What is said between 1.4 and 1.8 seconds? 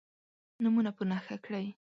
کړئ.